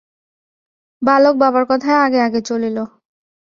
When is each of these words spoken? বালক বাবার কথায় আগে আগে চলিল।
বালক 1.01 1.35
বাবার 1.35 1.65
কথায় 1.69 1.99
আগে 1.99 2.19
আগে 2.21 2.41
চলিল। 2.41 2.77